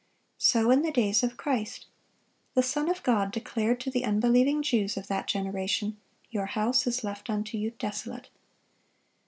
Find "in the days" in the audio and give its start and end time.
0.71-1.21